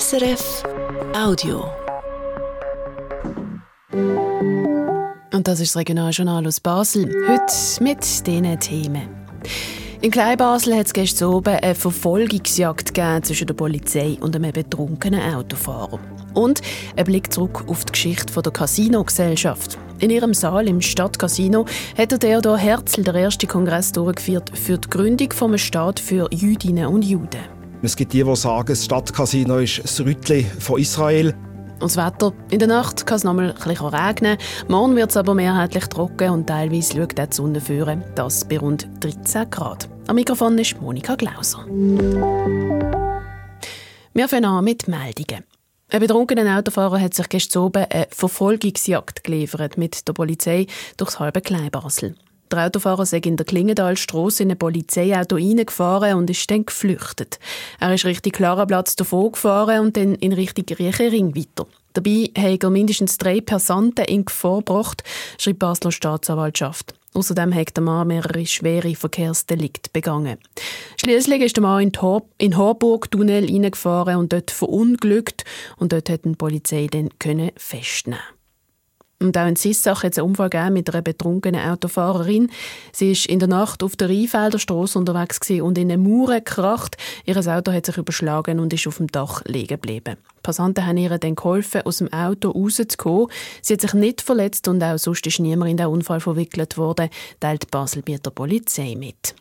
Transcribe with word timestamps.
SRF 0.00 0.62
Audio. 1.14 1.70
Und 5.34 5.46
das 5.46 5.60
ist 5.60 5.74
das 5.74 5.80
Regionaljournal 5.80 6.46
aus 6.46 6.60
Basel. 6.60 7.12
Heute 7.28 7.84
mit 7.84 8.00
diesen 8.26 8.58
Themen. 8.58 9.02
In 10.00 10.10
Kleinbasel 10.10 10.78
hat 10.78 10.86
es 10.86 10.94
gestern 10.94 11.34
oben 11.34 11.56
eine 11.56 11.74
Verfolgungsjagd 11.74 12.96
zwischen 13.26 13.46
der 13.46 13.52
Polizei 13.52 14.16
und 14.18 14.34
einem 14.34 14.52
betrunkenen 14.52 15.34
Autofahrer. 15.34 16.00
Und 16.32 16.62
ein 16.96 17.04
Blick 17.04 17.30
zurück 17.30 17.64
auf 17.66 17.84
die 17.84 17.92
Geschichte 17.92 18.40
der 18.40 18.50
Casino-Gesellschaft. 18.50 19.76
In 19.98 20.08
ihrem 20.08 20.32
Saal 20.32 20.68
im 20.68 20.80
Stadtcasino 20.80 21.66
hat 21.98 22.12
der 22.12 22.18
Theodor 22.18 22.56
Herzl 22.56 23.02
den 23.02 23.14
ersten 23.14 23.46
Kongress 23.46 23.92
durchgeführt 23.92 24.52
für 24.54 24.78
die 24.78 24.88
Gründung 24.88 25.28
eines 25.38 25.60
Staat 25.60 26.00
für 26.00 26.32
Jüdinnen 26.32 26.86
und 26.86 27.04
Juden. 27.04 27.61
Es 27.84 27.96
gibt 27.96 28.12
die, 28.12 28.22
die 28.22 28.36
sagen, 28.36 28.68
das 28.68 28.84
Stadtcasino 28.84 29.58
ist 29.58 29.82
das 29.82 29.98
Rütli 29.98 30.44
von 30.44 30.80
Israel. 30.80 31.34
Und 31.80 31.82
das 31.82 31.96
Wetter. 31.96 32.32
In 32.52 32.60
der 32.60 32.68
Nacht 32.68 33.04
kann 33.06 33.16
es 33.16 33.24
noch 33.24 33.34
mal 33.34 33.52
ein 33.52 33.70
regnen. 33.76 34.38
Morgen 34.68 34.94
wird 34.94 35.10
es 35.10 35.16
aber 35.16 35.34
mehrheitlich 35.34 35.86
trocken 35.86 36.30
und 36.30 36.46
teilweise 36.46 36.96
schaut 36.96 37.18
die 37.18 37.26
Sonne 37.34 37.60
führen. 37.60 38.04
Das 38.14 38.44
bei 38.44 38.58
rund 38.58 38.88
13 39.00 39.50
Grad. 39.50 39.88
Am 40.06 40.14
Mikrofon 40.14 40.56
ist 40.58 40.80
Monika 40.80 41.16
Glauser. 41.16 41.66
Wir 44.14 44.28
fangen 44.28 44.44
an 44.44 44.62
mit 44.62 44.86
Meldungen. 44.86 45.42
Ein 45.90 46.00
betrunkener 46.00 46.58
Autofahrer 46.58 47.00
hat 47.00 47.14
sich 47.14 47.28
gestern 47.28 47.64
oben 47.64 47.84
eine 47.90 48.06
Verfolgungsjagd 48.10 49.24
geliefert 49.24 49.76
mit 49.76 50.06
der 50.06 50.12
Polizei 50.12 50.68
durchs 50.98 51.18
halbe 51.18 51.40
Kleinbasel. 51.40 52.14
Der 52.52 52.66
Autofahrer 52.66 53.06
sei 53.06 53.18
in 53.24 53.38
der 53.38 53.46
Klingendalstrasse 53.46 54.42
in 54.42 54.50
ein 54.50 54.58
Polizeiauto 54.58 55.36
reingefahren 55.36 56.18
und 56.18 56.28
ist 56.28 56.50
dann 56.50 56.66
geflüchtet. 56.66 57.38
Er 57.80 57.94
ist 57.94 58.04
Richtung 58.04 58.32
Klarenplatz 58.32 58.94
davon 58.94 59.32
gefahren 59.32 59.80
und 59.80 59.96
dann 59.96 60.14
in 60.16 60.34
Richtung 60.34 60.66
Riechering 60.66 61.34
weiter. 61.34 61.66
Dabei 61.94 62.30
hat 62.36 62.62
er 62.62 62.68
mindestens 62.68 63.16
drei 63.16 63.40
Passanten 63.40 64.04
in 64.04 64.26
Gefahr 64.26 64.58
gebracht, 64.58 65.02
schreibt 65.38 65.60
Basler 65.60 65.92
Staatsanwaltschaft. 65.92 66.94
Außerdem 67.14 67.54
hat 67.54 67.74
der 67.74 67.84
Mann 67.84 68.08
mehrere 68.08 68.44
schwere 68.44 68.94
Verkehrsdelikte 68.94 69.88
begangen. 69.90 70.36
Schließlich 70.98 71.40
ist 71.40 71.56
der 71.56 71.62
Mann 71.62 71.82
in 71.82 71.92
den 72.38 72.56
Harburg-Tunnel 72.58 73.46
reingefahren 73.46 74.16
und 74.16 74.30
dort 74.30 74.50
verunglückt 74.50 75.44
und 75.78 75.92
dort 75.92 76.10
hat 76.10 76.26
die 76.26 76.34
Polizei 76.34 76.86
dann 76.90 77.08
festnehmen 77.56 78.20
und 79.22 79.38
auch 79.38 79.46
in 79.46 79.56
Sissach 79.56 80.02
hat 80.02 80.12
es 80.12 80.18
einen 80.18 80.28
Unfall 80.28 80.70
mit 80.70 80.92
einer 80.92 81.02
betrunkenen 81.02 81.60
Autofahrerin. 81.60 82.50
Sie 82.92 83.12
ist 83.12 83.26
in 83.26 83.38
der 83.38 83.48
Nacht 83.48 83.82
auf 83.82 83.96
der 83.96 84.08
Rheinfelder 84.08 84.58
Straße 84.58 84.98
unterwegs 84.98 85.38
und 85.50 85.78
in 85.78 85.90
eine 85.90 85.98
Mauer 85.98 86.34
gekracht. 86.34 86.96
Ihr 87.24 87.36
Auto 87.36 87.72
hat 87.72 87.86
sich 87.86 87.96
überschlagen 87.96 88.60
und 88.60 88.72
ist 88.72 88.86
auf 88.86 88.98
dem 88.98 89.06
Dach 89.06 89.42
liegen 89.46 89.68
geblieben. 89.68 90.16
Die 90.16 90.42
Passanten 90.42 90.86
haben 90.86 90.96
ihr 90.96 91.16
dann 91.18 91.36
geholfen, 91.36 91.82
aus 91.82 91.98
dem 91.98 92.12
Auto 92.12 92.50
rauszukommen. 92.50 93.28
Sie 93.60 93.74
hat 93.74 93.80
sich 93.80 93.94
nicht 93.94 94.20
verletzt 94.20 94.68
und 94.68 94.82
auch 94.82 94.98
sonst 94.98 95.26
ist 95.26 95.38
niemand 95.38 95.70
in 95.70 95.76
den 95.76 95.86
Unfall 95.86 96.20
verwickelt 96.20 96.76
worden, 96.76 97.08
teilt 97.40 97.70
Basel 97.70 98.02
bei 98.02 98.16
der 98.16 98.30
Polizei 98.30 98.94
mit. 98.96 99.34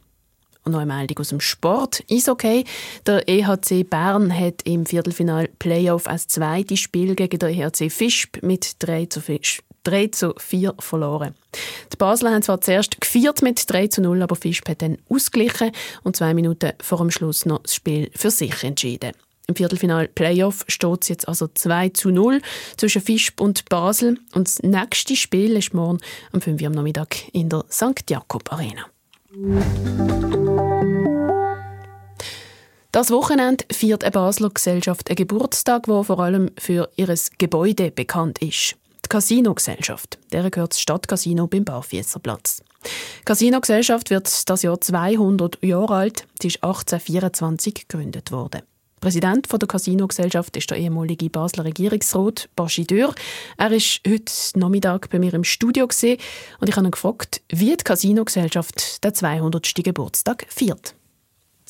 Und 0.63 0.73
noch 0.73 0.79
eine 0.79 0.93
Meldung 0.93 1.17
aus 1.19 1.29
dem 1.29 1.39
Sport. 1.39 2.03
Eishockey. 2.09 2.65
Der 3.07 3.27
EHC 3.27 3.83
Bern 3.83 4.31
hat 4.31 4.61
im 4.63 4.85
Viertelfinal 4.85 5.49
Playoff 5.57 6.07
als 6.07 6.27
zweites 6.27 6.79
Spiel 6.79 7.15
gegen 7.15 7.39
den 7.39 7.59
EHC 7.59 7.89
Fischb 7.89 8.43
mit 8.43 8.75
3 8.79 9.07
zu 9.07 9.21
5 9.21 9.63
3 9.83 10.07
zu 10.07 10.33
4 10.37 10.75
verloren. 10.79 11.35
Die 11.91 11.97
Basler 11.97 12.31
haben 12.31 12.41
zwar 12.41 12.61
zuerst 12.61 12.99
gefeiert 13.01 13.41
mit 13.41 13.69
3 13.69 13.87
zu 13.87 14.01
0, 14.01 14.21
aber 14.21 14.35
Fischb 14.35 14.69
hat 14.69 14.81
dann 14.81 14.97
ausgeglichen 15.09 15.71
und 16.03 16.15
zwei 16.15 16.33
Minuten 16.33 16.73
vor 16.81 16.99
dem 16.99 17.11
Schluss 17.11 17.45
noch 17.45 17.63
das 17.63 17.75
Spiel 17.75 18.09
für 18.15 18.31
sich 18.31 18.63
entschieden. 18.63 19.11
Im 19.47 19.55
Viertelfinal 19.55 20.07
Playoff 20.07 20.63
steht 20.67 21.01
es 21.01 21.09
jetzt 21.09 21.27
also 21.27 21.47
2 21.53 21.89
zu 21.89 22.09
0 22.09 22.41
zwischen 22.77 23.01
Fischb 23.01 23.41
und 23.41 23.65
Basel. 23.65 24.17
Und 24.33 24.47
das 24.47 24.59
nächste 24.59 25.15
Spiel 25.15 25.57
ist 25.57 25.73
morgen 25.73 25.97
am 26.31 26.41
5 26.41 26.61
Uhr 26.61 26.67
am 26.67 26.73
Nachmittag 26.73 27.27
in 27.33 27.49
der 27.49 27.65
St. 27.69 28.09
Jakob 28.09 28.51
Arena. 28.53 28.85
Das 32.93 33.09
Wochenende 33.09 33.65
feiert 33.71 34.03
eine 34.03 34.11
Basler 34.11 34.49
Gesellschaft 34.49 35.09
einen 35.09 35.15
Geburtstag, 35.15 35.83
der 35.83 36.03
vor 36.03 36.19
allem 36.19 36.51
für 36.57 36.89
ihr 36.95 37.13
Gebäude 37.37 37.91
bekannt 37.91 38.39
ist. 38.39 38.75
Casino-Gesellschaft. 39.11 40.19
Der 40.31 40.49
gehört 40.49 40.71
das 40.71 40.79
Stadtcasino 40.79 41.45
beim 41.45 41.65
Barfiesserplatz. 41.65 42.63
Die 42.85 43.25
Casino-Gesellschaft 43.25 44.09
wird 44.09 44.49
das 44.49 44.61
Jahr 44.61 44.79
200 44.79 45.61
Jahre 45.61 45.95
alt. 45.95 46.25
Sie 46.41 46.47
ist 46.47 46.63
1824 46.63 47.89
gegründet 47.89 48.31
worden. 48.31 48.61
Präsident 49.01 49.51
der 49.51 49.67
Casino-Gesellschaft 49.67 50.55
ist 50.55 50.69
der 50.69 50.77
ehemalige 50.77 51.29
Basler 51.29 51.65
Regierungsrat 51.65 52.47
Baschi 52.55 52.85
Dürr. 52.85 53.13
Er 53.57 53.71
ist 53.73 53.99
heute 54.07 54.31
Nachmittag 54.57 55.09
bei 55.09 55.19
mir 55.19 55.33
im 55.33 55.43
Studio 55.43 55.83
und 55.83 56.69
ich 56.69 56.77
habe 56.77 56.87
ihn 56.87 56.91
gefragt, 56.91 57.41
wie 57.49 57.75
die 57.75 57.83
Casino-Gesellschaft 57.83 59.03
den 59.03 59.13
200. 59.13 59.73
Geburtstag 59.83 60.45
feiert. 60.47 60.95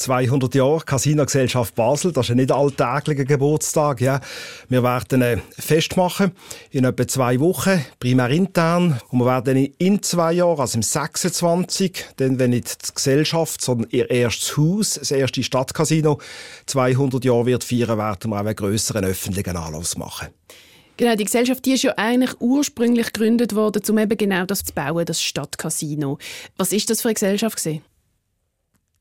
200 0.01 0.55
Jahre 0.55 0.81
Casino-Gesellschaft 0.83 1.75
Basel, 1.75 2.11
das 2.11 2.25
ist 2.25 2.31
ein 2.31 2.37
nicht 2.37 2.51
alltäglicher 2.51 3.23
Geburtstag. 3.23 4.01
Ja. 4.01 4.19
Wir 4.67 4.81
werden 4.81 5.21
ein 5.21 5.41
Fest 5.51 5.95
machen 5.95 6.31
in 6.71 6.85
etwa 6.85 7.07
zwei 7.07 7.39
Wochen, 7.39 7.85
primär 7.99 8.29
intern. 8.29 8.99
Und 9.09 9.19
wir 9.19 9.27
werden 9.27 9.57
in 9.77 10.01
zwei 10.01 10.33
Jahren, 10.33 10.59
also 10.59 10.77
im 10.77 10.81
26, 10.81 12.05
dann, 12.17 12.39
wenn 12.39 12.49
nicht 12.49 12.87
die 12.89 12.95
Gesellschaft, 12.95 13.61
sondern 13.61 13.89
ihr 13.91 14.09
erstes 14.09 14.57
Haus, 14.57 14.95
das 14.95 15.11
erste 15.11 15.43
Stadtcasino, 15.43 16.17
200 16.65 17.23
Jahre 17.23 17.45
wird 17.45 17.63
feiern, 17.63 17.99
werden 17.99 18.31
wir 18.31 18.37
auch 18.37 18.39
einen 18.39 18.55
grösseren 18.55 19.05
öffentlichen 19.05 19.55
Anlass 19.55 19.97
machen. 19.97 20.29
Genau, 20.97 21.15
die 21.15 21.25
Gesellschaft 21.25 21.65
die 21.65 21.73
ist 21.73 21.83
ja 21.83 21.93
eigentlich 21.97 22.39
ursprünglich 22.39 23.13
gegründet 23.13 23.55
worden, 23.55 23.81
um 23.87 23.97
eben 23.99 24.17
genau 24.17 24.45
das 24.45 24.63
zu 24.63 24.73
bauen, 24.73 25.05
das 25.05 25.21
Stadtcasino. 25.21 26.17
Was 26.57 26.71
ist 26.71 26.89
das 26.89 27.01
für 27.01 27.09
eine 27.09 27.13
Gesellschaft 27.13 27.57
gewesen? 27.57 27.81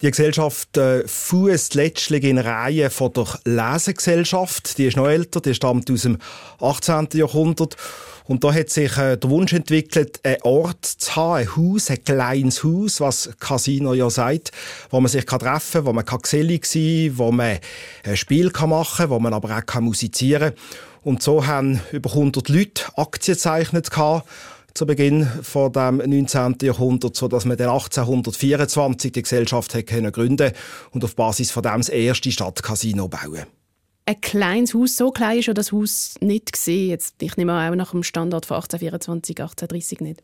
Die 0.02 0.10
Gesellschaft 0.10 0.78
äh, 0.78 1.06
fußt 1.06 1.74
letztlich 1.74 2.24
in 2.24 2.38
Reihe 2.38 2.88
von 2.88 3.12
der 3.12 3.26
Lesegesellschaft. 3.44 4.78
Die 4.78 4.86
ist 4.86 4.96
noch 4.96 5.06
älter, 5.06 5.42
die 5.42 5.52
stammt 5.52 5.90
aus 5.90 6.02
dem 6.02 6.16
18. 6.58 7.08
Jahrhundert. 7.12 7.76
Und 8.24 8.42
da 8.42 8.54
hat 8.54 8.70
sich 8.70 8.96
äh, 8.96 9.18
der 9.18 9.28
Wunsch 9.28 9.52
entwickelt, 9.52 10.20
einen 10.22 10.40
Ort 10.40 10.86
zu 10.86 11.16
haben, 11.16 11.34
ein 11.34 11.54
Haus, 11.54 11.90
ein 11.90 12.02
kleines 12.02 12.64
Haus, 12.64 13.00
was 13.02 13.28
Casino 13.40 13.92
ja 13.92 14.08
sagt, 14.08 14.52
wo 14.88 15.00
man 15.00 15.10
sich 15.10 15.26
kann 15.26 15.40
treffen 15.40 15.80
kann, 15.80 15.84
wo 15.84 15.92
man 15.92 16.06
kann 16.06 16.20
gesellig 16.20 16.64
sein 16.64 17.08
kann, 17.08 17.18
wo 17.18 17.32
man 17.32 17.58
ein 18.04 18.16
Spiel 18.16 18.50
kann 18.50 18.70
machen 18.70 18.96
kann, 19.04 19.10
wo 19.10 19.18
man 19.18 19.34
aber 19.34 19.54
auch 19.54 19.66
kann 19.66 19.84
musizieren 19.84 20.54
kann. 20.54 20.64
Und 21.02 21.22
so 21.22 21.46
haben 21.46 21.80
über 21.92 22.10
100 22.10 22.48
Leute 22.48 22.84
Aktien 22.96 23.34
gezeichnet 23.34 23.90
gehabt 23.90 24.26
zu 24.74 24.86
Beginn 24.86 25.26
von 25.42 25.72
dem 25.72 25.96
19. 25.98 26.56
Jahrhundert, 26.62 27.16
so 27.16 27.28
dass 27.28 27.44
man 27.44 27.56
dann 27.56 27.70
1824 27.70 29.12
die 29.12 29.22
Gesellschaft 29.22 29.74
hat 29.74 29.86
gründen 30.12 30.52
und 30.90 31.04
auf 31.04 31.16
Basis 31.16 31.50
von 31.50 31.62
dem 31.62 31.78
das 31.78 31.88
erste 31.88 32.30
Stadtcasino 32.30 33.08
bauen. 33.08 33.46
Ein 34.06 34.20
kleines 34.20 34.74
Haus, 34.74 34.96
so 34.96 35.10
klein 35.10 35.38
ist 35.38 35.56
das 35.56 35.72
Haus 35.72 36.14
nicht 36.20 36.52
gesehen. 36.52 36.90
Jetzt, 36.90 37.16
ich 37.22 37.36
nehme 37.36 37.52
auch 37.52 37.74
nach 37.74 37.92
dem 37.92 38.02
Standard 38.02 38.46
von 38.46 38.56
1824, 38.56 39.40
1830 39.40 40.00
nicht. 40.00 40.22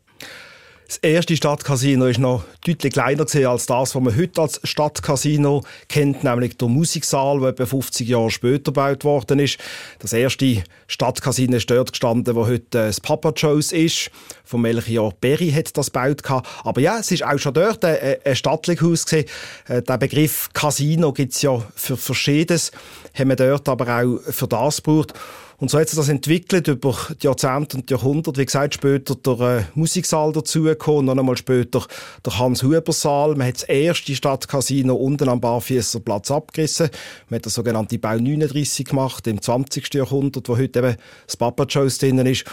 Das 0.87 0.95
erste 0.99 1.35
Stadtcasino 1.35 2.05
war 2.05 2.17
noch 2.17 2.43
deutlich 2.65 2.93
kleiner 2.93 3.25
als 3.49 3.65
das, 3.65 3.93
was 3.93 3.93
man 3.95 4.15
heute 4.15 4.41
als 4.41 4.61
Stadtcasino 4.63 5.65
kennt, 5.89 6.23
nämlich 6.23 6.55
der 6.55 6.69
Musiksaal, 6.69 7.41
der 7.41 7.49
etwa 7.49 7.65
50 7.65 8.07
Jahre 8.07 8.31
später 8.31 8.71
gebaut 8.71 9.03
worden 9.03 9.39
ist. 9.39 9.57
Das 9.99 10.13
erste 10.13 10.63
Stadtcasino 10.87 11.57
ist 11.57 11.69
dort 11.69 11.91
gestanden, 11.91 12.33
wo 12.35 12.47
heute 12.47 12.63
das 12.69 13.01
Papa 13.01 13.33
Joe's 13.35 13.73
ist. 13.73 14.11
Von 14.45 14.61
Melchior 14.61 15.13
Berry 15.19 15.51
hat 15.51 15.75
das 15.75 15.91
gebaut. 15.91 16.21
Aber 16.63 16.79
ja, 16.79 16.99
es 16.99 17.11
ist 17.11 17.25
auch 17.25 17.37
schon 17.37 17.53
dort 17.53 17.83
ein, 17.83 18.15
ein 18.23 18.35
Stadtlichhaus 18.37 19.03
gesehen. 19.03 19.25
Äh, 19.67 19.81
der 19.81 19.97
Begriff 19.97 20.47
Casino 20.53 21.11
gibt 21.11 21.33
es 21.33 21.41
ja 21.41 21.61
für 21.75 21.97
Verschiedenes, 21.97 22.71
haben 23.13 23.27
wir 23.27 23.35
dort 23.35 23.67
aber 23.67 23.89
auch 23.89 24.19
für 24.31 24.47
das 24.47 24.77
gebraucht. 24.77 25.13
Und 25.59 25.71
so 25.71 25.79
hat 25.79 25.89
sich 25.89 25.97
das 25.97 26.09
entwickelt 26.09 26.67
über 26.67 26.95
die 27.19 27.25
Jahrzehnte 27.25 27.77
und 27.77 27.89
Jahrhunderte. 27.89 28.39
Wie 28.39 28.45
gesagt, 28.45 28.75
später 28.75 29.15
der 29.15 29.39
äh, 29.39 29.63
Musiksaal 29.73 30.31
dazugekommen, 30.31 31.05
noch 31.05 31.17
einmal 31.17 31.35
später 31.35 31.83
der 32.23 32.37
Hans-Huber-Saal. 32.37 33.33
Man 33.33 33.47
hat 33.47 33.55
das 33.55 33.63
erste 33.63 34.15
Stadtcasino 34.15 34.93
unten 34.93 35.29
am 35.29 35.41
Barfüsserplatz 35.41 36.29
abgerissen. 36.29 36.91
Man 37.29 37.39
hat 37.39 37.47
das 37.47 37.55
sogenannte 37.55 37.97
Bau 37.97 38.17
39 38.17 38.85
gemacht, 38.85 39.25
im 39.25 39.41
20. 39.41 39.91
Jahrhundert, 39.95 40.47
wo 40.47 40.57
heute 40.57 40.77
eben 40.77 40.95
das 41.25 41.35
Papa 41.35 41.63
Joe's 41.63 41.97
drinnen 41.97 42.27
ist. 42.27 42.45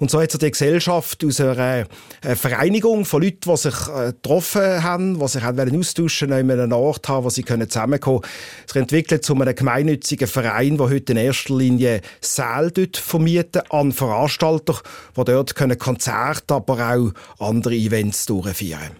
Und 0.00 0.10
so 0.10 0.20
hat 0.20 0.30
sich 0.30 0.40
die 0.40 0.50
Gesellschaft 0.50 1.22
aus 1.24 1.40
einer 1.40 1.86
äh, 2.22 2.34
Vereinigung 2.34 3.04
von 3.04 3.22
Leuten, 3.22 3.50
die 3.50 3.56
sich 3.58 3.74
äh, 3.86 4.12
getroffen 4.12 4.82
haben, 4.82 5.20
die 5.20 5.28
sich 5.28 5.42
haben 5.42 5.78
austauschen 5.78 6.30
wollten, 6.30 6.50
an 6.50 6.60
einem 6.60 6.72
Ort 6.72 7.06
haben, 7.06 7.24
wo 7.24 7.28
sie 7.28 7.44
zusammenkommen 7.44 8.22
können, 8.22 8.32
sich 8.66 8.76
entwickelt 8.76 9.24
zu 9.24 9.34
einem 9.34 9.54
gemeinnützigen 9.54 10.26
Verein, 10.26 10.78
der 10.78 10.88
heute 10.88 11.12
in 11.12 11.18
erster 11.18 11.54
Linie 11.54 12.00
Säle 12.22 12.72
dort 12.72 12.96
vermieten 12.96 13.60
an 13.68 13.92
Veranstalter, 13.92 14.80
die 15.18 15.24
dort 15.24 15.54
Konzerte, 15.54 16.54
aber 16.54 17.12
auch 17.38 17.48
andere 17.50 17.74
Events 17.74 18.24
durchführen 18.24 18.80
können. 18.80 18.96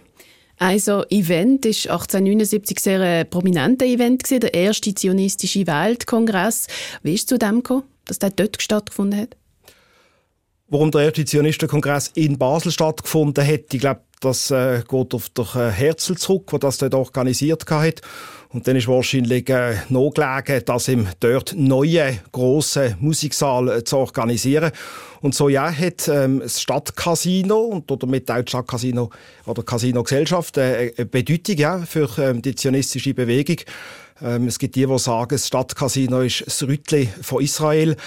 Also 0.59 1.03
Event 1.09 1.65
ist 1.65 1.87
1879 1.87 2.79
sehr 2.79 3.01
ein 3.01 3.27
prominenter 3.27 3.87
Event 3.87 4.23
gewesen, 4.23 4.41
der 4.41 4.53
erste 4.53 4.93
zionistische 4.93 5.65
Weltkongress. 5.65 6.67
Wie 7.01 7.15
ist 7.15 7.21
es 7.21 7.25
zu 7.25 7.39
dem 7.39 7.63
gekommen, 7.63 7.85
dass 8.05 8.19
der 8.19 8.29
dort 8.29 8.61
stattgefunden 8.61 9.21
hat? 9.21 9.40
Warum 10.73 10.89
der 10.89 11.01
erste 11.01 11.25
Zionistenkongress 11.25 12.11
in 12.15 12.37
Basel 12.37 12.71
stattgefunden 12.71 13.45
hat, 13.45 13.73
ich 13.73 13.81
glaube, 13.81 13.99
das 14.21 14.51
äh, 14.51 14.81
geht 14.87 15.13
auf 15.13 15.27
den 15.27 15.43
äh, 15.53 15.69
Herzl 15.69 16.15
zurück, 16.15 16.47
der 16.51 16.59
das 16.59 16.77
dort 16.77 16.93
organisiert 16.93 17.69
hat. 17.69 17.99
Und 18.47 18.65
dann 18.65 18.77
ist 18.77 18.87
wahrscheinlich 18.87 19.49
äh, 19.49 19.75
noch 19.89 20.11
gelegen, 20.11 20.63
das 20.65 20.87
im 20.87 21.09
dort 21.19 21.53
neuen 21.57 22.19
grossen 22.31 22.95
Musiksaal 23.01 23.67
äh, 23.67 23.83
zu 23.83 23.97
organisieren. 23.97 24.71
Und 25.19 25.35
so 25.35 25.49
ja 25.49 25.69
hat 25.69 26.07
ähm, 26.07 26.39
das 26.39 26.61
Stadtcasino 26.61 27.59
und 27.59 27.91
damit 27.91 28.31
auch 28.31 28.41
die 28.41 28.49
Stadtcasino 28.49 29.09
oder 29.47 29.63
Casino-Gesellschaft 29.63 30.55
äh, 30.55 30.93
eine 30.95 31.05
Bedeutung 31.05 31.57
ja, 31.57 31.79
für 31.79 32.07
ähm, 32.17 32.41
die 32.41 32.55
zionistische 32.55 33.13
Bewegung. 33.13 33.57
Ähm, 34.21 34.47
es 34.47 34.57
gibt 34.57 34.77
die, 34.77 34.85
die 34.85 34.99
sagen, 34.99 35.31
das 35.31 35.47
Stadtcasino 35.47 36.21
ist 36.21 36.47
das 36.47 36.63
Rütli 36.63 37.09
von 37.21 37.43
Israel. 37.43 37.97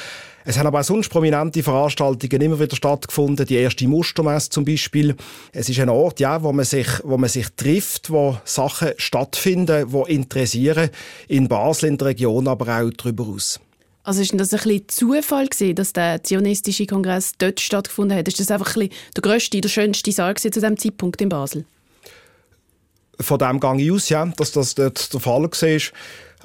Es 0.46 0.58
haben 0.58 0.66
aber 0.66 0.80
auch 0.80 0.84
sonst 0.84 1.08
prominente 1.08 1.62
Veranstaltungen 1.62 2.42
immer 2.42 2.60
wieder 2.60 2.76
stattgefunden. 2.76 3.46
Die 3.46 3.56
erste 3.56 3.88
Mustermesse 3.88 4.50
zum 4.50 4.66
Beispiel. 4.66 5.16
Es 5.52 5.70
ist 5.70 5.80
ein 5.80 5.88
Ort, 5.88 6.20
ja, 6.20 6.42
wo 6.42 6.52
man 6.52 6.66
sich, 6.66 6.86
wo 7.02 7.16
man 7.16 7.30
sich 7.30 7.46
trifft, 7.56 8.10
wo 8.10 8.36
Sachen 8.44 8.92
stattfinden, 8.98 9.90
wo 9.90 10.04
interessieren. 10.04 10.90
In 11.28 11.48
Basel, 11.48 11.88
in 11.88 11.98
der 11.98 12.08
Region, 12.08 12.46
aber 12.46 12.78
auch 12.78 12.90
darüber 12.90 13.26
aus. 13.26 13.58
Also 14.02 14.20
ist 14.20 14.38
das 14.38 14.52
ein 14.52 14.60
bisschen 14.60 14.88
Zufall 14.88 15.48
gewesen, 15.48 15.76
dass 15.76 15.94
der 15.94 16.22
zionistische 16.22 16.84
Kongress 16.84 17.32
dort 17.38 17.58
stattgefunden 17.58 18.18
hat? 18.18 18.28
Ist 18.28 18.38
das 18.38 18.50
einfach 18.50 18.76
ein 18.76 18.88
bisschen 18.88 19.12
der 19.16 19.22
grösste, 19.22 19.60
der 19.62 19.68
schönste 19.70 20.12
Saal 20.12 20.34
zu 20.36 20.50
diesem 20.50 20.76
Zeitpunkt 20.76 21.22
in 21.22 21.30
Basel? 21.30 21.64
Von 23.20 23.38
dem 23.38 23.60
gehe 23.60 23.92
aus, 23.92 24.08
ja, 24.08 24.24
dass 24.26 24.52
das 24.52 24.74
dort 24.74 25.12
der 25.12 25.20
Fall 25.20 25.42
war. 25.42 25.80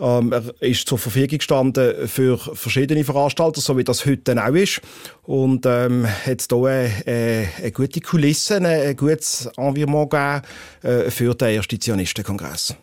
Ähm, 0.01 0.31
er 0.31 0.44
ist 0.62 0.88
zur 0.88 0.98
Verfügung 0.98 1.39
gestanden 1.39 2.07
für 2.07 2.38
verschiedene 2.38 3.04
Veranstalter, 3.04 3.60
so 3.60 3.77
wie 3.77 3.83
das 3.83 4.06
heute 4.06 4.42
auch 4.42 4.54
ist. 4.54 4.81
Und 5.24 5.66
ähm, 5.66 6.07
hat 6.07 6.45
hier 6.50 6.57
eine, 6.57 6.92
eine, 7.06 7.50
eine 7.57 7.71
gute 7.71 8.00
Kulisse, 8.00 8.57
ein 8.57 8.95
gutes 8.95 9.50
Environnement 9.57 10.10
gegeben 10.10 10.42
äh, 10.83 11.12
für 11.12 11.36
den 11.36 11.56
ersten 11.56 11.81
Zionistenkongress 11.81 12.75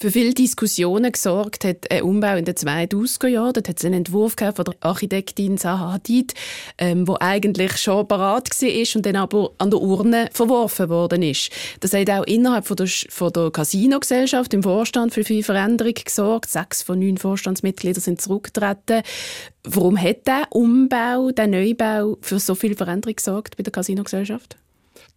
für 0.00 0.12
viele 0.12 0.32
Diskussionen 0.32 1.10
gesorgt 1.10 1.64
hat 1.64 1.90
ein 1.90 2.02
Umbau 2.02 2.36
in 2.36 2.44
den 2.44 2.54
2000er 2.54 3.26
Jahren. 3.26 3.52
Dort 3.52 3.68
hat 3.68 3.78
es 3.78 3.84
einen 3.84 3.94
Entwurf 3.94 4.36
von 4.38 4.64
der 4.64 4.74
Architektin 4.80 5.58
Zaha 5.58 5.94
Hadid, 5.94 6.34
ähm, 6.78 7.08
wo 7.08 7.16
eigentlich 7.18 7.76
schon 7.78 8.06
parat 8.06 8.48
war 8.48 8.96
und 8.96 9.06
dann 9.06 9.16
aber 9.16 9.50
an 9.58 9.70
der 9.70 9.80
Urne 9.80 10.28
verworfen 10.32 10.88
worden 10.88 11.22
ist. 11.22 11.50
Das 11.80 11.92
hat 11.94 12.08
auch 12.10 12.24
innerhalb 12.24 12.66
von 12.66 12.76
der, 12.76 12.86
von 12.86 13.32
der 13.32 13.50
Casino-Gesellschaft 13.50 14.54
im 14.54 14.62
Vorstand 14.62 15.12
für 15.12 15.24
viel 15.24 15.42
Veränderung 15.42 15.94
gesorgt. 15.94 16.48
Sechs 16.48 16.82
von 16.82 17.00
neun 17.00 17.18
Vorstandsmitgliedern 17.18 18.00
sind 18.00 18.20
zurückgetreten. 18.20 19.02
Warum 19.64 20.00
hat 20.00 20.28
der 20.28 20.46
Umbau, 20.50 21.32
der 21.32 21.48
Neubau 21.48 22.18
für 22.20 22.38
so 22.38 22.54
viel 22.54 22.76
Veränderung 22.76 23.16
gesorgt 23.16 23.56
bei 23.56 23.64
der 23.64 23.72
Casino-Gesellschaft? 23.72 24.56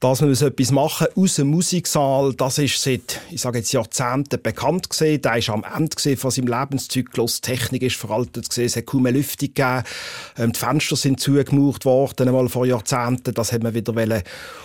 Dass 0.01 0.19
man 0.19 0.31
etwas 0.31 0.71
machen 0.71 1.07
aus 1.15 1.35
dem 1.35 1.49
Musiksaal, 1.49 2.33
das 2.33 2.57
ist 2.57 2.81
seit, 2.81 3.21
ich 3.29 3.39
sage 3.39 3.59
jetzt 3.59 3.71
Jahrzehnten 3.71 4.41
bekannt 4.41 4.89
gesehen. 4.89 5.21
Der 5.21 5.37
ist 5.37 5.51
am 5.51 5.63
Ende 5.63 6.17
von 6.17 6.31
seinem 6.31 6.47
Lebenszyklus. 6.47 7.39
Die 7.39 7.51
Technik 7.51 7.83
ist 7.83 7.97
veraltet 7.97 8.49
gesehen. 8.49 8.65
Es 8.65 8.75
hat 8.75 8.87
kaum 8.87 9.03
mehr 9.03 9.11
Lüftung 9.11 9.49
gegeben. 9.49 9.83
Ähm, 10.39 10.53
die 10.53 10.59
Fenster 10.59 10.95
sind 10.95 11.19
zugemacht 11.19 11.85
worden, 11.85 12.27
einmal 12.27 12.49
vor 12.49 12.65
Jahrzehnten. 12.65 13.31
Das 13.35 13.51
hat 13.51 13.61
man 13.61 13.75
wieder 13.75 13.93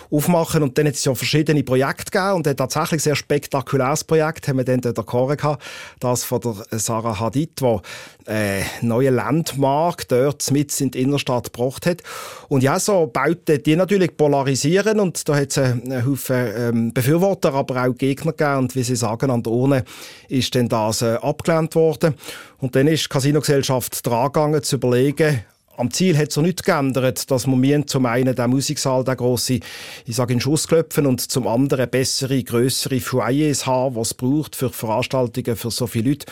aufmachen 0.09 0.63
Und 0.63 0.75
dann 0.75 0.87
hat 0.87 0.95
es 0.95 1.05
ja 1.05 1.13
verschiedene 1.13 1.61
Projekte 1.61 2.05
gegeben. 2.05 2.33
Und 2.33 2.47
ein 2.47 2.57
tatsächlich 2.57 3.03
sehr 3.03 3.15
spektakuläres 3.15 4.05
Projekt 4.05 4.47
haben 4.47 4.57
wir 4.57 4.65
dann 4.65 4.81
der 4.81 4.93
Chore 5.03 5.37
gehabt. 5.37 5.63
Das 5.99 6.23
von 6.23 6.41
der 6.41 6.79
Sarah 6.79 7.19
Hadid, 7.19 7.61
wo 7.61 7.83
äh, 8.25 8.61
neue 8.81 9.11
Landmark 9.11 10.07
dort 10.07 10.49
mit 10.49 10.79
in 10.81 10.89
die 10.89 11.01
Innenstadt 11.01 11.53
gebracht 11.53 11.85
hat. 11.85 12.01
Und 12.49 12.63
ja, 12.63 12.79
so 12.79 13.05
bauten 13.05 13.61
die 13.61 13.75
natürlich 13.75 14.17
polarisieren 14.17 14.99
und 14.99 15.26
da 15.27 15.35
hat 15.35 15.51
es 15.51 15.57
einen 15.57 16.05
Haufen 16.05 16.47
ähm, 16.55 16.93
Befürworter, 16.93 17.53
aber 17.53 17.85
auch 17.85 17.95
Gegner 17.95 18.31
gegeben. 18.31 18.57
Und 18.57 18.75
wie 18.75 18.83
sie 18.83 18.95
sagen, 18.95 19.29
an 19.29 19.43
der 19.43 19.51
Urne 19.51 19.83
ist 20.29 20.55
dann 20.55 20.69
das 20.69 21.01
äh, 21.01 21.15
abgelehnt 21.15 21.75
worden. 21.75 22.15
Und 22.59 22.75
dann 22.75 22.87
ist 22.87 23.05
die 23.05 23.09
Casinogesellschaft 23.09 24.05
dran 24.05 24.27
gegangen, 24.27 24.63
zu 24.63 24.77
überlegen, 24.77 25.41
am 25.77 25.91
Ziel 25.91 26.17
hat 26.17 26.31
sich 26.31 26.41
nichts 26.41 26.63
geändert, 26.63 27.29
dass 27.29 27.45
wir 27.45 27.85
zum 27.85 28.05
einen 28.07 28.35
den 28.35 28.49
Musiksaal, 28.49 29.03
den 29.03 29.15
grossen, 29.15 29.59
ich 30.05 30.15
sage 30.15 30.33
in 30.33 30.41
Schuss 30.41 30.67
klopfen 30.67 31.05
und 31.05 31.21
zum 31.21 31.47
anderen 31.47 31.87
bessere, 31.87 32.43
grössere 32.43 32.99
Foyers 32.99 33.67
haben, 33.67 33.95
was 33.95 34.07
es 34.07 34.13
braucht 34.15 34.55
für 34.55 34.71
Veranstaltungen 34.71 35.55
für 35.55 35.69
so 35.69 35.85
viele 35.85 36.09
Leute. 36.09 36.25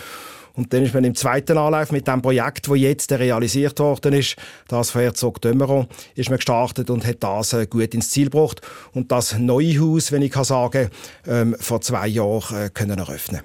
Und 0.55 0.73
dann 0.73 0.83
ist 0.83 0.93
man 0.93 1.03
im 1.03 1.15
zweiten 1.15 1.57
Anlauf 1.57 1.91
mit 1.91 2.07
dem 2.07 2.21
Projekt, 2.21 2.67
das 2.67 2.77
jetzt 2.77 3.11
realisiert 3.11 3.79
worden 3.79 4.13
ist, 4.13 4.35
das 4.67 4.91
von 4.91 5.01
Herzog 5.01 5.41
Dömeron, 5.41 5.87
ist 6.15 6.29
man 6.29 6.37
gestartet 6.37 6.89
und 6.89 7.05
hat 7.05 7.23
das 7.23 7.53
äh, 7.53 7.67
gut 7.67 7.93
ins 7.93 8.09
Ziel 8.09 8.29
gebracht 8.29 8.61
und 8.93 9.11
das 9.11 9.37
neue 9.37 9.79
Haus, 9.79 10.11
wenn 10.11 10.21
ich 10.21 10.31
kann 10.31 10.45
sagen, 10.45 10.89
ähm, 11.27 11.55
vor 11.59 11.81
zwei 11.81 12.07
Jahren 12.07 12.65
äh, 12.65 12.69
können 12.69 12.97
eröffnen. 12.97 13.41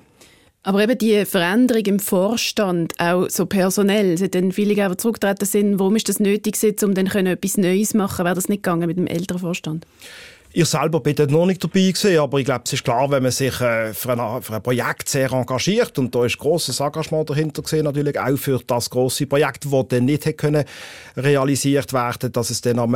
Aber 0.62 0.82
eben 0.82 0.98
die 0.98 1.24
Veränderung 1.24 1.84
im 1.86 1.98
Vorstand, 1.98 2.92
auch 2.98 3.30
so 3.30 3.46
personell, 3.46 4.18
seitdem 4.18 4.52
viele 4.52 4.84
aber 4.84 4.98
zurückgetreten 4.98 5.46
sind, 5.46 5.78
warum 5.78 5.96
ist 5.96 6.08
das 6.08 6.20
nötig, 6.20 6.58
um 6.82 6.94
dann 6.94 7.06
etwas 7.06 7.56
Neues 7.56 7.94
machen? 7.94 8.26
Wäre 8.26 8.34
das 8.34 8.50
nicht 8.50 8.62
gegangen 8.62 8.86
mit 8.86 8.98
dem 8.98 9.06
älteren 9.06 9.40
Vorstand? 9.40 9.86
Ich 10.52 10.66
selber 10.66 10.98
bin 10.98 11.14
dort 11.14 11.30
noch 11.30 11.46
nicht 11.46 11.62
dabei 11.62 11.92
gewesen, 11.92 12.18
aber 12.18 12.38
ich 12.38 12.44
glaube, 12.44 12.62
es 12.66 12.72
ist 12.72 12.82
klar, 12.82 13.08
wenn 13.08 13.22
man 13.22 13.30
sich 13.30 13.60
äh, 13.60 13.94
für, 13.94 14.18
ein, 14.18 14.42
für, 14.42 14.54
ein, 14.54 14.62
Projekt 14.62 15.08
sehr 15.08 15.30
engagiert 15.30 15.96
und 15.96 16.12
da 16.12 16.24
ist 16.24 16.38
grosses 16.38 16.80
Engagement 16.80 17.30
dahinter 17.30 17.62
gesehen 17.62 17.84
natürlich 17.84 18.18
auch 18.18 18.36
für 18.36 18.58
das 18.66 18.90
große 18.90 19.28
Projekt, 19.28 19.66
das 19.70 19.88
dann 19.88 20.06
nicht 20.06 20.24
hätte 20.24 20.34
können 20.34 20.64
realisiert 21.16 21.92
werden, 21.92 22.32
dass 22.32 22.50
es 22.50 22.62
dann 22.62 22.80
auch 22.80 22.90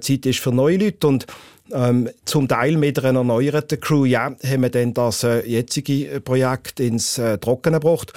Zeit 0.00 0.26
ist 0.26 0.40
für 0.40 0.50
neue 0.50 0.78
Leute. 0.78 1.06
Und 1.06 1.26
ähm, 1.72 2.08
zum 2.24 2.48
Teil 2.48 2.76
mit 2.76 3.02
einer 3.04 3.20
erneuerten 3.20 3.80
Crew 3.80 4.04
ja, 4.04 4.34
haben 4.44 4.62
wir 4.62 4.70
dann 4.70 4.94
das 4.94 5.24
äh, 5.24 5.46
jetzige 5.46 6.20
Projekt 6.20 6.80
ins 6.80 7.18
äh, 7.18 7.38
Trockene 7.38 7.78
gebracht 7.78 8.12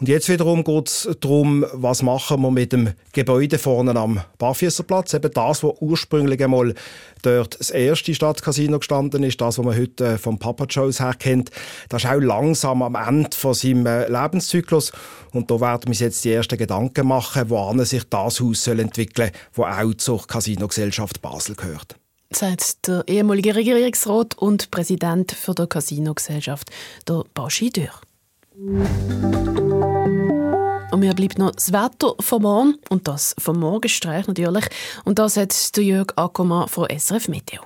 und 0.00 0.08
jetzt 0.08 0.28
wiederum 0.28 0.62
geht 0.62 0.88
es 0.88 1.08
darum, 1.20 1.66
was 1.72 2.02
machen 2.02 2.40
wir 2.42 2.52
mit 2.52 2.72
dem 2.72 2.92
Gebäude 3.12 3.58
vorne 3.58 3.96
am 3.96 4.20
Barfüßerplatz. 4.38 5.14
Eben 5.14 5.32
das, 5.32 5.64
was 5.64 5.74
ursprünglich 5.80 6.42
einmal 6.42 6.72
dort 7.22 7.58
das 7.58 7.70
erste 7.70 8.14
Stadtcasino 8.14 8.78
gestanden 8.78 9.24
ist, 9.24 9.40
das, 9.40 9.58
was 9.58 9.64
man 9.64 9.76
heute 9.76 10.06
äh, 10.06 10.18
vom 10.18 10.38
Papa 10.38 10.66
Joe's 10.66 11.00
her 11.00 11.14
kennt. 11.18 11.50
Das 11.88 12.04
ist 12.04 12.10
auch 12.10 12.20
langsam 12.20 12.82
am 12.82 12.94
Ende 12.94 13.36
von 13.36 13.54
seinem 13.54 13.86
äh, 13.86 14.06
Lebenszyklus. 14.08 14.92
Und 15.32 15.50
da 15.50 15.60
werden 15.60 15.86
wir 15.86 15.88
uns 15.88 15.98
jetzt 16.00 16.24
die 16.24 16.32
ersten 16.32 16.58
Gedanken 16.58 17.08
machen, 17.08 17.50
woran 17.50 17.84
sich 17.84 18.04
das 18.08 18.40
Haus 18.40 18.62
soll 18.62 18.78
entwickeln 18.78 19.32
soll, 19.52 19.66
das 19.66 19.78
auch 19.84 19.94
zur 19.94 20.26
Casino-Gesellschaft 20.28 21.20
Basel 21.20 21.56
gehört 21.56 21.96
sagt 22.30 22.86
der 22.86 23.04
ehemalige 23.06 23.54
Regierungsrat 23.54 24.36
und 24.36 24.70
Präsident 24.70 25.36
der 25.46 25.66
Casino-Gesellschaft, 25.66 26.70
der 27.06 27.24
Baschi 27.34 27.70
Dürr. 27.70 28.00
Und 30.90 31.00
mir 31.00 31.14
bleibt 31.14 31.38
noch 31.38 31.52
das 31.52 31.72
Wetter 31.72 32.14
vom 32.20 32.42
Morgen 32.42 32.74
und 32.88 33.06
das 33.06 33.34
vom 33.38 33.60
Morgenstreich 33.60 34.26
natürlich. 34.26 34.64
Und 35.04 35.18
das 35.18 35.36
hat 35.36 35.76
der 35.76 35.84
Jörg 35.84 36.12
Ackermann 36.16 36.68
von 36.68 36.88
SRF 36.90 37.28
Meteo. 37.28 37.62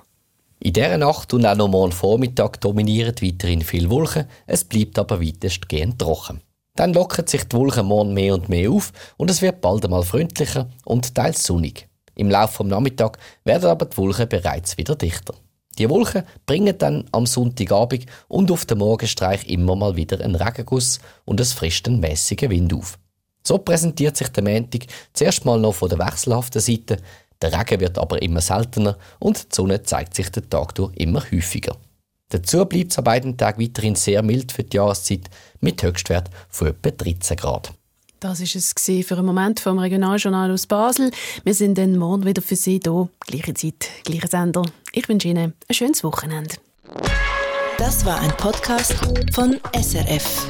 In 0.59 0.73
dieser 0.73 0.97
Nacht 0.97 1.33
und 1.33 1.45
auch 1.45 1.55
noch 1.55 1.67
morgen 1.67 1.91
Vormittag 1.91 2.61
dominieren 2.61 3.15
weiterhin 3.21 3.61
viele 3.61 3.89
Wolken, 3.89 4.27
es 4.47 4.63
bleibt 4.63 4.97
aber 4.97 5.21
weitestgehend 5.21 5.99
trocken. 5.99 6.41
Dann 6.75 6.93
lockern 6.93 7.27
sich 7.27 7.43
die 7.43 7.55
Wolken 7.55 7.85
morgen 7.85 8.13
mehr 8.13 8.33
und 8.33 8.49
mehr 8.49 8.71
auf 8.71 8.93
und 9.17 9.29
es 9.29 9.41
wird 9.41 9.61
bald 9.61 9.83
einmal 9.83 10.03
freundlicher 10.03 10.69
und 10.85 11.13
teils 11.15 11.43
sonnig. 11.43 11.89
Im 12.15 12.29
Laufe 12.29 12.63
des 12.63 12.71
Nachmittags 12.71 13.19
werden 13.43 13.69
aber 13.69 13.85
die 13.85 13.97
Wolken 13.97 14.29
bereits 14.29 14.77
wieder 14.77 14.95
dichter. 14.95 15.33
Die 15.79 15.89
Wolken 15.89 16.23
bringen 16.45 16.77
dann 16.77 17.05
am 17.11 17.25
Sonntagabend 17.25 18.05
und 18.27 18.51
auf 18.51 18.65
dem 18.65 18.77
Morgenstreich 18.79 19.47
immer 19.47 19.75
mal 19.75 19.95
wieder 19.95 20.21
einen 20.21 20.35
Regenguss 20.35 20.99
und 21.25 21.39
es 21.39 21.53
frischt 21.53 21.87
einen 21.87 21.99
mäßigen 21.99 22.51
Wind 22.51 22.73
auf. 22.73 22.99
So 23.43 23.57
präsentiert 23.57 24.15
sich 24.15 24.29
der 24.29 24.43
Montag 24.43 24.85
zuerst 25.13 25.45
mal 25.45 25.59
noch 25.59 25.73
von 25.73 25.89
der 25.89 25.99
wechselhaften 25.99 26.61
Seite, 26.61 26.97
der 27.41 27.51
Regen 27.51 27.81
wird 27.81 27.97
aber 27.97 28.21
immer 28.21 28.39
seltener 28.39 28.97
und 29.19 29.51
die 29.51 29.55
Sonne 29.55 29.83
zeigt 29.83 30.13
sich 30.15 30.29
den 30.29 30.49
Tag 30.49 30.75
durch 30.75 30.95
immer 30.95 31.21
häufiger. 31.29 31.75
Dazu 32.29 32.65
bleibt 32.65 32.91
es 32.91 32.97
an 32.97 33.03
beiden 33.03 33.37
Tagen 33.37 33.61
weiterhin 33.61 33.95
sehr 33.95 34.23
mild 34.23 34.51
für 34.51 34.63
die 34.63 34.77
Jahreszeit 34.77 35.29
mit 35.59 35.83
Höchstwert 35.83 36.29
von 36.49 36.67
etwa 36.67 36.91
13 36.91 37.35
Grad. 37.35 37.73
Das 38.23 38.39
ist 38.39 38.55
es 38.55 38.73
für 39.05 39.17
einen 39.17 39.25
Moment 39.25 39.59
vom 39.59 39.79
Regionaljournal 39.79 40.49
aus 40.49 40.65
Basel. 40.65 41.11
Wir 41.43 41.53
sind 41.53 41.77
dann 41.77 41.97
morgen 41.97 42.25
wieder 42.25 42.41
für 42.41 42.55
Sie 42.55 42.79
hier. 42.81 43.09
Gleiche 43.19 43.53
Zeit, 43.53 43.89
gleicher 44.05 44.29
Sender. 44.29 44.63
Ich 44.93 45.09
wünsche 45.09 45.27
Ihnen 45.27 45.53
ein 45.67 45.73
schönes 45.75 46.05
Wochenende. 46.05 46.55
Das 47.77 48.05
war 48.05 48.21
ein 48.21 48.31
Podcast 48.37 48.95
von 49.33 49.59
SRF. 49.75 50.47